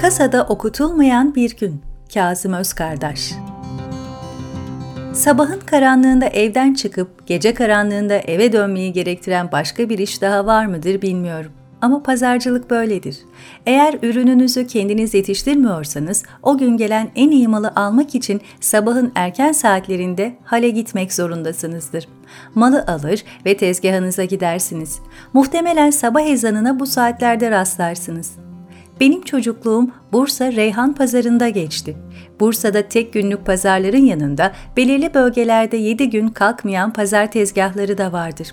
[0.00, 1.82] Kasada okutulmayan bir gün.
[2.14, 3.32] Kazım Özkardaş
[5.12, 11.02] Sabahın karanlığında evden çıkıp gece karanlığında eve dönmeyi gerektiren başka bir iş daha var mıdır
[11.02, 11.52] bilmiyorum.
[11.82, 13.18] Ama pazarcılık böyledir.
[13.66, 20.36] Eğer ürününüzü kendiniz yetiştirmiyorsanız o gün gelen en iyi malı almak için sabahın erken saatlerinde
[20.44, 22.08] hale gitmek zorundasınızdır.
[22.54, 24.98] Malı alır ve tezgahınıza gidersiniz.
[25.32, 28.49] Muhtemelen sabah ezanına bu saatlerde rastlarsınız.
[29.00, 31.96] Benim çocukluğum Bursa Reyhan Pazarında geçti.
[32.40, 38.48] Bursa'da tek günlük pazarların yanında belirli bölgelerde 7 gün kalkmayan pazar tezgahları da vardır.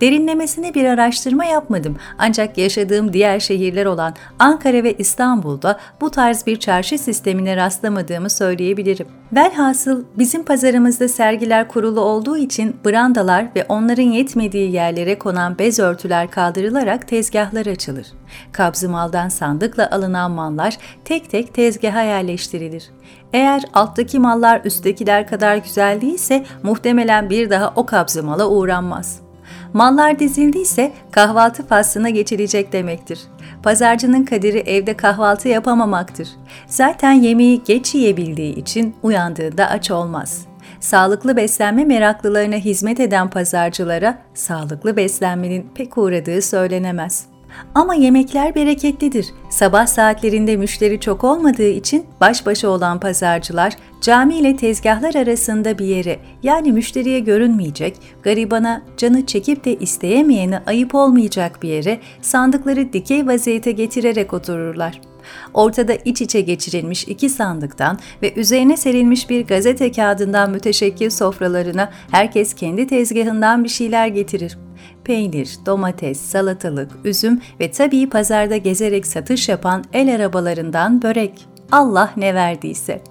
[0.00, 6.56] Derinlemesine bir araştırma yapmadım ancak yaşadığım diğer şehirler olan Ankara ve İstanbul'da bu tarz bir
[6.56, 9.06] çarşı sistemine rastlamadığımı söyleyebilirim.
[9.32, 16.30] Velhasıl bizim pazarımızda sergiler kurulu olduğu için brandalar ve onların yetmediği yerlere konan bez örtüler
[16.30, 18.06] kaldırılarak tezgahlar açılır.
[18.52, 22.90] Kabzı maldan sandıkla alınan mallar tek tek tezgaha yerleştirilir.
[23.32, 29.31] Eğer alttaki mallar üsttekiler kadar güzel değilse muhtemelen bir daha o kabzı mala uğranmaz.
[29.72, 33.20] Mallar dizildiyse kahvaltı faslına geçilecek demektir.
[33.62, 36.28] Pazarcının kaderi evde kahvaltı yapamamaktır.
[36.66, 40.46] Zaten yemeği geç yiyebildiği için uyandığında aç olmaz.
[40.80, 47.31] Sağlıklı beslenme meraklılarına hizmet eden pazarcılara sağlıklı beslenmenin pek uğradığı söylenemez.
[47.74, 49.26] Ama yemekler bereketlidir.
[49.50, 55.86] Sabah saatlerinde müşteri çok olmadığı için baş başa olan pazarcılar cami ile tezgahlar arasında bir
[55.86, 63.26] yere yani müşteriye görünmeyecek, garibana canı çekip de isteyemeyene ayıp olmayacak bir yere sandıkları dikey
[63.26, 65.00] vaziyete getirerek otururlar.
[65.54, 72.54] Ortada iç içe geçirilmiş iki sandıktan ve üzerine serilmiş bir gazete kağıdından müteşekkil sofralarına herkes
[72.54, 74.58] kendi tezgahından bir şeyler getirir
[75.04, 81.46] peynir, domates, salatalık, üzüm ve tabii pazarda gezerek satış yapan el arabalarından börek.
[81.72, 83.02] Allah ne verdiyse.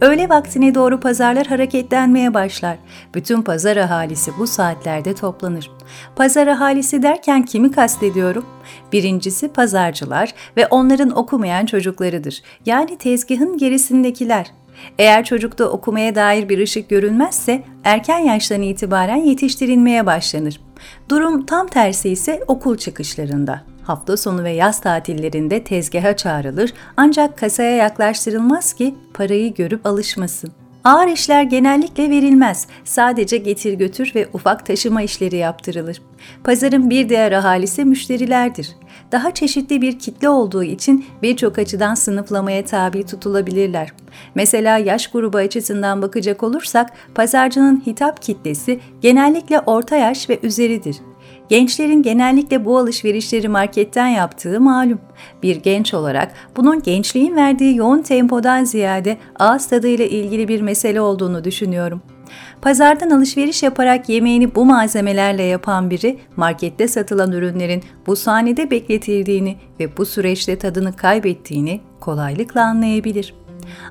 [0.00, 2.76] Öğle vaktine doğru pazarlar hareketlenmeye başlar.
[3.14, 5.70] Bütün pazar ahalisi bu saatlerde toplanır.
[6.16, 8.46] Pazar ahalisi derken kimi kastediyorum?
[8.92, 12.42] Birincisi pazarcılar ve onların okumayan çocuklarıdır.
[12.66, 14.52] Yani tezgahın gerisindekiler.
[14.98, 20.65] Eğer çocukta okumaya dair bir ışık görülmezse erken yaştan itibaren yetiştirilmeye başlanır.
[21.08, 23.62] Durum tam tersi ise okul çıkışlarında.
[23.82, 30.65] Hafta sonu ve yaz tatillerinde tezgaha çağrılır ancak kasaya yaklaştırılmaz ki parayı görüp alışmasın.
[30.86, 32.66] Ağır işler genellikle verilmez.
[32.84, 36.02] Sadece getir götür ve ufak taşıma işleri yaptırılır.
[36.44, 38.68] Pazarın bir diğer ahalisi müşterilerdir.
[39.12, 43.92] Daha çeşitli bir kitle olduğu için birçok açıdan sınıflamaya tabi tutulabilirler.
[44.34, 50.96] Mesela yaş grubu açısından bakacak olursak pazarcının hitap kitlesi genellikle orta yaş ve üzeridir.
[51.48, 55.00] Gençlerin genellikle bu alışverişleri marketten yaptığı malum.
[55.42, 61.44] Bir genç olarak bunun gençliğin verdiği yoğun tempodan ziyade ağız tadıyla ilgili bir mesele olduğunu
[61.44, 62.02] düşünüyorum.
[62.62, 69.96] Pazardan alışveriş yaparak yemeğini bu malzemelerle yapan biri markette satılan ürünlerin bu sahnede bekletildiğini ve
[69.96, 73.34] bu süreçte tadını kaybettiğini kolaylıkla anlayabilir.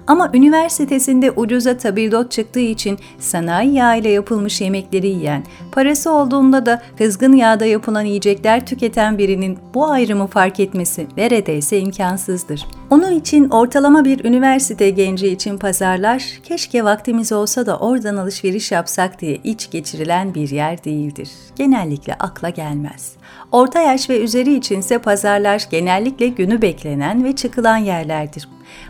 [0.07, 6.81] Ama üniversitesinde ucuza tabildot çıktığı için sanayi yağ ile yapılmış yemekleri yiyen, parası olduğunda da
[6.97, 12.65] kızgın yağda yapılan yiyecekler tüketen birinin bu ayrımı fark etmesi neredeyse imkansızdır.
[12.95, 19.21] Onun için ortalama bir üniversite genci için pazarlar, keşke vaktimiz olsa da oradan alışveriş yapsak
[19.21, 21.29] diye iç geçirilen bir yer değildir.
[21.55, 23.13] Genellikle akla gelmez.
[23.51, 28.49] Orta yaş ve üzeri içinse pazarlar genellikle günü beklenen ve çıkılan yerlerdir.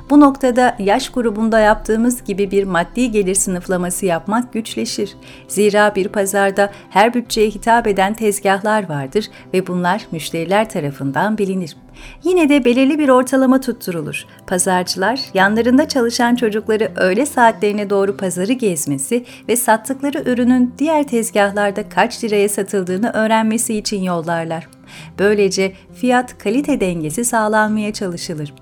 [0.09, 5.15] Bu noktada yaş grubunda yaptığımız gibi bir maddi gelir sınıflaması yapmak güçleşir.
[5.47, 11.75] Zira bir pazarda her bütçeye hitap eden tezgahlar vardır ve bunlar müşteriler tarafından bilinir.
[12.23, 14.25] Yine de belirli bir ortalama tutturulur.
[14.47, 22.23] Pazarcılar yanlarında çalışan çocukları öğle saatlerine doğru pazarı gezmesi ve sattıkları ürünün diğer tezgahlarda kaç
[22.23, 24.67] liraya satıldığını öğrenmesi için yollarlar.
[25.19, 28.53] Böylece fiyat kalite dengesi sağlanmaya çalışılır.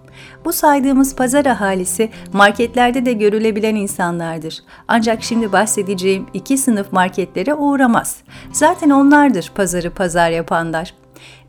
[0.45, 4.59] Bu saydığımız pazar ahalisi marketlerde de görülebilen insanlardır.
[4.87, 8.17] Ancak şimdi bahsedeceğim iki sınıf marketlere uğramaz.
[8.51, 11.02] Zaten onlardır pazarı pazar yapanlar.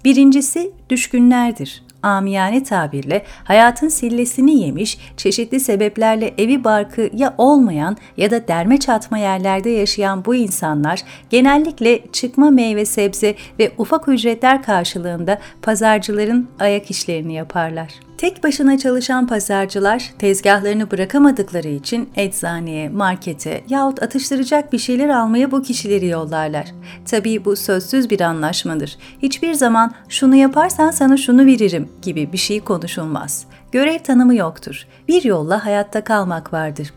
[0.05, 8.49] Birincisi düşkünlerdir amiyane tabirle hayatın sillesini yemiş, çeşitli sebeplerle evi barkı ya olmayan ya da
[8.49, 16.49] derme çatma yerlerde yaşayan bu insanlar genellikle çıkma meyve sebze ve ufak ücretler karşılığında pazarcıların
[16.61, 17.89] ayak işlerini yaparlar.
[18.25, 25.62] Tek başına çalışan pazarcılar tezgahlarını bırakamadıkları için eczaneye, markete yahut atıştıracak bir şeyler almaya bu
[25.62, 26.67] kişileri yollarlar.
[27.11, 28.99] Tabii bu sözsüz bir anlaşmadır.
[29.23, 33.47] Hiçbir zaman şunu yaparsan sana şunu veririm gibi bir şey konuşulmaz.
[33.73, 34.87] Görev tanımı yoktur.
[35.09, 36.94] Bir yolla hayatta kalmak vardır.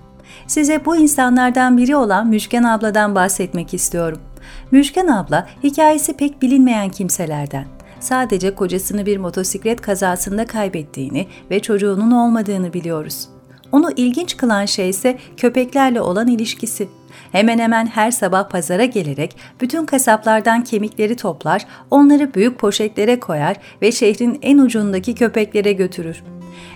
[0.47, 4.19] Size bu insanlardan biri olan Müşken abladan bahsetmek istiyorum.
[4.71, 7.76] Müşken abla hikayesi pek bilinmeyen kimselerden.
[7.99, 13.29] Sadece kocasını bir motosiklet kazasında kaybettiğini ve çocuğunun olmadığını biliyoruz.
[13.71, 16.87] Onu ilginç kılan şey ise köpeklerle olan ilişkisi.
[17.31, 23.91] Hemen hemen her sabah pazara gelerek bütün kasaplardan kemikleri toplar, onları büyük poşetlere koyar ve
[23.91, 26.23] şehrin en ucundaki köpeklere götürür.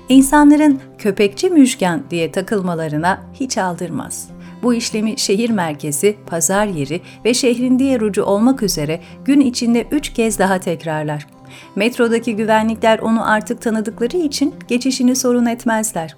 [0.10, 4.30] İnsanların köpekçi müjgan diye takılmalarına hiç aldırmaz.
[4.64, 10.14] Bu işlemi şehir merkezi, pazar yeri ve şehrin diğer ucu olmak üzere gün içinde üç
[10.14, 11.28] kez daha tekrarlar.
[11.76, 16.16] Metrodaki güvenlikler onu artık tanıdıkları için geçişini sorun etmezler.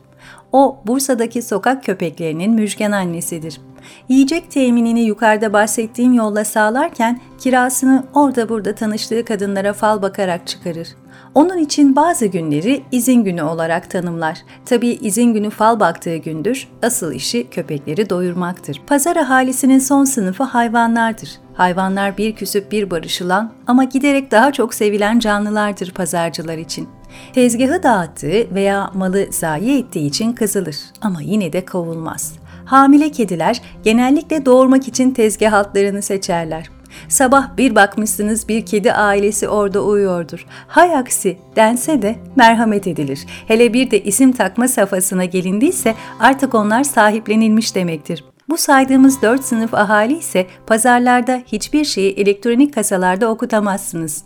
[0.51, 3.61] O, Bursa'daki sokak köpeklerinin müjgan annesidir.
[4.09, 10.87] Yiyecek teminini yukarıda bahsettiğim yolla sağlarken kirasını orada burada tanıştığı kadınlara fal bakarak çıkarır.
[11.35, 14.37] Onun için bazı günleri izin günü olarak tanımlar.
[14.65, 18.81] Tabii izin günü fal baktığı gündür, asıl işi köpekleri doyurmaktır.
[18.87, 21.29] Pazar ahalisinin son sınıfı hayvanlardır.
[21.53, 26.89] Hayvanlar bir küsüp bir barışılan ama giderek daha çok sevilen canlılardır pazarcılar için.
[27.33, 32.33] Tezgahı dağıttığı veya malı zayi ettiği için kızılır ama yine de kovulmaz.
[32.65, 36.72] Hamile kediler genellikle doğurmak için tezgah altlarını seçerler.
[37.09, 40.45] Sabah bir bakmışsınız bir kedi ailesi orada uyuyordur.
[40.67, 43.25] Hay aksi dense de merhamet edilir.
[43.47, 48.23] Hele bir de isim takma safhasına gelindiyse artık onlar sahiplenilmiş demektir.
[48.49, 54.23] Bu saydığımız dört sınıf ahali ise pazarlarda hiçbir şeyi elektronik kasalarda okutamazsınız.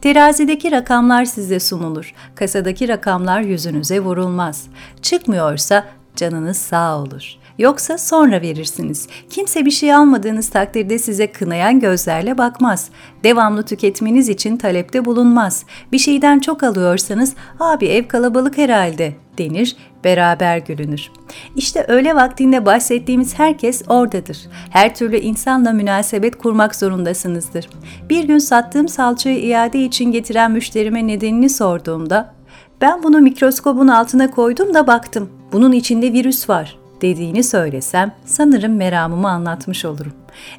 [0.00, 2.14] Terazideki rakamlar size sunulur.
[2.34, 4.66] Kasadaki rakamlar yüzünüze vurulmaz.
[5.02, 5.84] Çıkmıyorsa
[6.16, 7.36] canınız sağ olur.
[7.58, 9.08] Yoksa sonra verirsiniz.
[9.30, 12.90] Kimse bir şey almadığınız takdirde size kınayan gözlerle bakmaz.
[13.24, 15.64] Devamlı tüketmeniz için talepte bulunmaz.
[15.92, 21.10] Bir şeyden çok alıyorsanız, abi ev kalabalık herhalde denir, beraber gülünür.
[21.56, 24.38] İşte öğle vaktinde bahsettiğimiz herkes oradadır.
[24.70, 27.68] Her türlü insanla münasebet kurmak zorundasınızdır.
[28.10, 32.34] Bir gün sattığım salçayı iade için getiren müşterime nedenini sorduğumda,
[32.80, 35.30] ben bunu mikroskobun altına koydum da baktım.
[35.52, 40.12] Bunun içinde virüs var dediğini söylesem sanırım meramımı anlatmış olurum.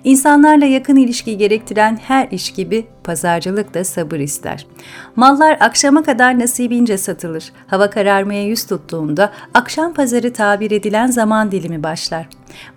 [0.03, 4.67] İnsanlarla yakın ilişki gerektiren her iş gibi pazarcılık da sabır ister.
[5.15, 7.51] Mallar akşama kadar nasibince satılır.
[7.67, 12.27] Hava kararmaya yüz tuttuğunda akşam pazarı tabir edilen zaman dilimi başlar.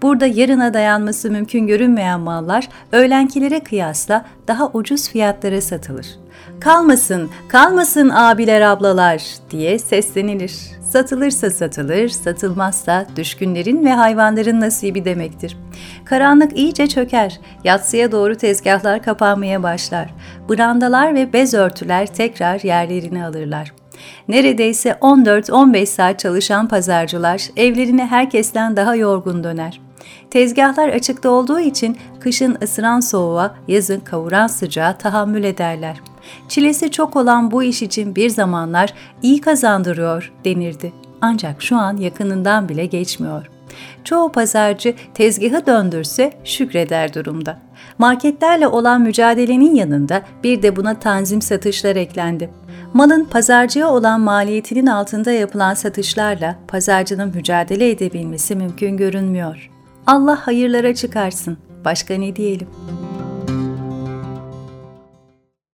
[0.03, 6.07] Burada yarına dayanması mümkün görünmeyen mallar öğlenkilere kıyasla daha ucuz fiyatlara satılır.
[6.61, 10.78] Kalmasın, kalmasın abiler ablalar diye seslenilir.
[10.89, 15.57] Satılırsa satılır, satılmazsa düşkünlerin ve hayvanların nasibi demektir.
[16.05, 20.15] Karanlık iyice çöker, yatsıya doğru tezgahlar kapanmaya başlar.
[20.51, 23.73] Brandalar ve bez örtüler tekrar yerlerini alırlar.
[24.29, 29.81] Neredeyse 14-15 saat çalışan pazarcılar evlerine herkesten daha yorgun döner.
[30.31, 35.97] Tezgahlar açıkta olduğu için kışın ısıran soğuğa, yazın kavuran sıcağa tahammül ederler.
[36.49, 40.93] Çilesi çok olan bu iş için bir zamanlar iyi kazandırıyor denirdi.
[41.21, 43.51] Ancak şu an yakınından bile geçmiyor.
[44.05, 47.59] Çoğu pazarcı tezgahı döndürse şükreder durumda.
[47.99, 52.51] Marketlerle olan mücadelenin yanında bir de buna tanzim satışlar eklendi.
[52.95, 59.71] Malın pazarcıya olan maliyetinin altında yapılan satışlarla pazarcının mücadele edebilmesi mümkün görünmüyor.
[60.07, 61.59] Allah hayırlara çıkarsın.
[61.85, 63.08] Başka ne diyelim?''